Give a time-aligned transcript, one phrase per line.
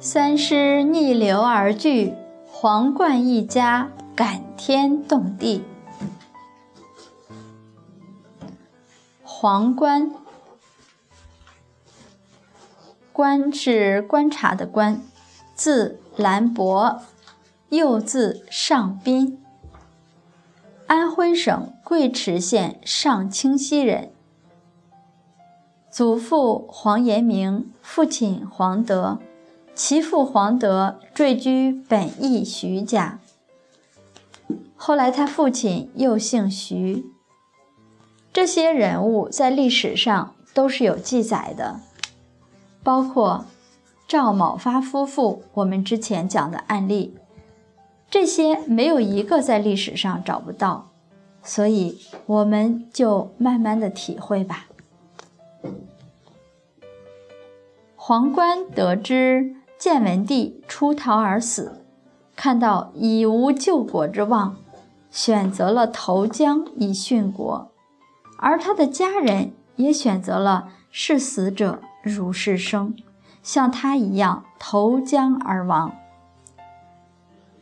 [0.00, 2.14] 三师逆流而聚，
[2.46, 5.64] 皇冠一家感天动地。
[9.22, 10.10] 皇冠，
[13.12, 15.00] 观是观察的观，
[15.54, 17.02] 字兰博，
[17.68, 19.42] 又字尚斌，
[20.86, 24.12] 安徽省贵池县上清溪人。
[25.98, 29.18] 祖父黄延明，父亲黄德，
[29.74, 33.18] 其父黄德赘居本邑徐家。
[34.76, 37.04] 后来他父亲又姓徐。
[38.32, 41.80] 这些人物在历史上都是有记载的，
[42.84, 43.46] 包括
[44.06, 47.16] 赵某发夫妇，我们之前讲的案例，
[48.08, 50.90] 这些没有一个在历史上找不到，
[51.42, 54.66] 所以我们就慢慢的体会吧。
[57.94, 61.84] 皇冠得知建文帝出逃而死，
[62.34, 64.56] 看到已无救国之望，
[65.10, 67.70] 选择了投江以殉国。
[68.38, 72.94] 而他的家人也选择了视死者如是生，
[73.42, 75.92] 像他一样投江而亡。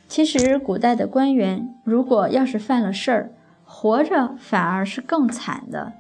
[0.07, 3.33] 其实，古代的官员如果要是犯了事儿，
[3.65, 5.95] 活着反而是更惨的。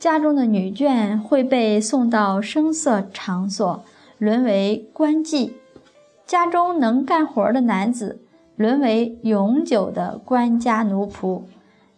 [0.00, 3.84] 家中的女眷会被送到声色场所，
[4.16, 5.52] 沦为官妓；
[6.26, 8.22] 家中能干活的男子，
[8.56, 11.42] 沦为永久的官家奴仆。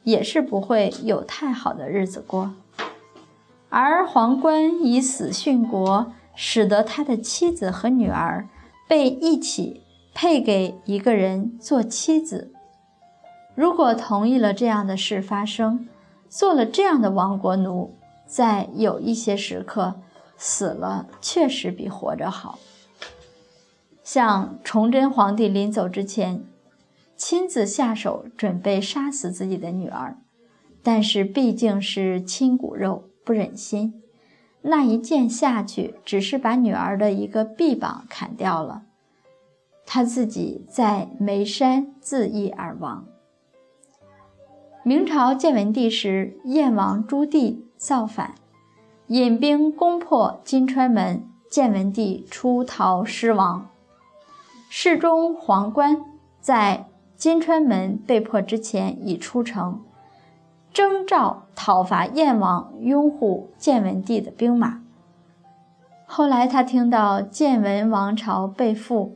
[0.03, 2.51] 也是不会有太好的日子过，
[3.69, 8.49] 而皇冠以死殉国，使得他的妻子和女儿
[8.89, 12.53] 被一起配给一个人做妻子。
[13.55, 15.87] 如果同意了这样的事发生，
[16.33, 17.95] 做了这样的亡国奴，
[18.27, 19.97] 在有一些时刻，
[20.39, 22.59] 死了确实比活着好。
[24.03, 26.43] 像崇祯皇帝临走之前。
[27.15, 30.17] 亲自下手准备杀死自己的女儿，
[30.83, 34.03] 但是毕竟是亲骨肉，不忍心。
[34.63, 38.85] 那一剑下去，只是把女儿的一个臂膀砍掉了，
[39.87, 43.07] 他自己在眉山自缢而亡。
[44.85, 48.35] 明朝建文帝时，燕王朱棣造反，
[49.07, 53.69] 引兵攻破金川门，建文帝出逃失亡。
[54.69, 56.05] 侍中黄官
[56.41, 56.87] 在。
[57.15, 59.81] 金川门被破之前已出城，
[60.73, 64.83] 征召讨伐燕王，拥护建文帝的兵马。
[66.05, 69.13] 后来他听到建文王朝被覆，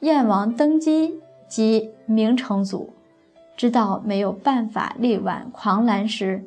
[0.00, 2.94] 燕王登基即明成祖，
[3.56, 6.44] 知道没有办法力挽狂澜时，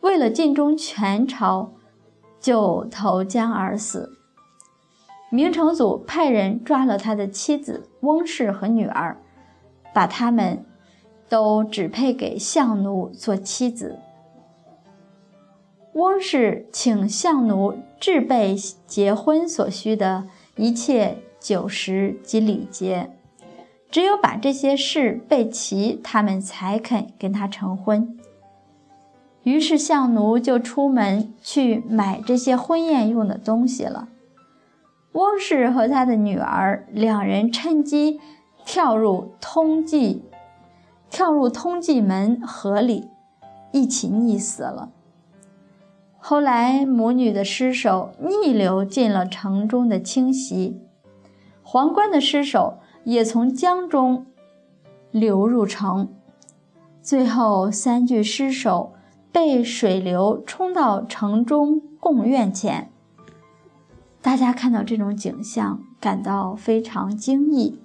[0.00, 1.72] 为了尽忠全朝，
[2.40, 4.16] 就投江而死。
[5.30, 9.16] 明成祖派人抓了他的妻子翁氏和女儿。
[9.94, 10.64] 把他们
[11.28, 14.00] 都指配给相奴做妻子。
[15.92, 18.56] 翁氏请相奴置备
[18.88, 20.24] 结婚所需的
[20.56, 23.16] 一切酒食及礼节，
[23.94, 28.18] 只有把这些事备齐，他们才肯跟他成婚。
[29.44, 34.08] 于是相奴就出门去买这些婚宴用的东西了。
[35.12, 38.20] 翁氏和他的女儿两人趁机。
[38.66, 40.24] 跳入通济，
[41.08, 43.08] 跳入通济门河里，
[43.70, 44.90] 一起溺死了。
[46.16, 50.80] 后来母女的尸首逆流进了城中的清溪，
[51.62, 54.26] 皇冠的尸首也从江中
[55.10, 56.08] 流入城，
[57.02, 58.94] 最后三具尸首
[59.30, 62.90] 被水流冲到城中贡院前。
[64.20, 67.78] 大家看到这种景象，感到非常惊异。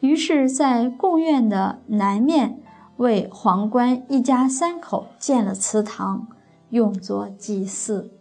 [0.00, 2.60] 于是，在贡院的南面，
[2.96, 6.26] 为皇冠一家三口建了祠堂，
[6.70, 8.15] 用作祭祀。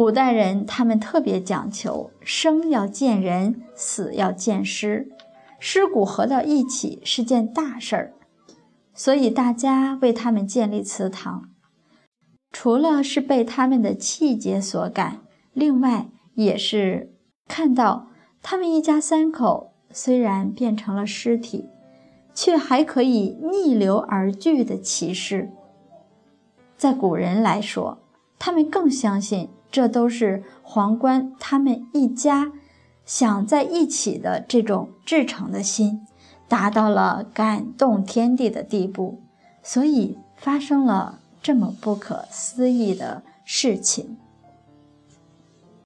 [0.00, 5.10] 古代人他们特别讲求，生要见人，死要见尸，
[5.58, 8.14] 尸骨合到一起是件大事儿，
[8.94, 11.50] 所以大家为他们建立祠堂，
[12.50, 15.20] 除了是被他们的气节所感，
[15.52, 17.12] 另外也是
[17.46, 18.06] 看到。
[18.40, 21.68] 他们一家三口虽然变成了尸体，
[22.32, 25.50] 却还可以逆流而聚的奇事。
[26.78, 27.98] 在古人来说，
[28.40, 32.50] 他们更相信这都是皇冠他们一家
[33.04, 36.06] 想在一起的这种至诚的心，
[36.48, 39.20] 达到了感动天地的地步，
[39.62, 44.16] 所以发生了这么不可思议的事情。